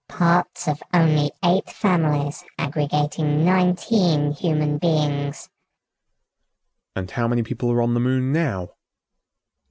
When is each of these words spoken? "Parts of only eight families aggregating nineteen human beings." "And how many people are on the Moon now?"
"Parts 0.09 0.67
of 0.67 0.81
only 0.91 1.29
eight 1.45 1.69
families 1.69 2.43
aggregating 2.57 3.45
nineteen 3.45 4.31
human 4.31 4.79
beings." 4.79 5.47
"And 6.95 7.11
how 7.11 7.27
many 7.27 7.43
people 7.43 7.71
are 7.71 7.83
on 7.83 7.93
the 7.93 7.99
Moon 7.99 8.33
now?" 8.33 8.69